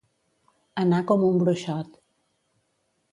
[0.83, 1.99] Anar com un bruixot.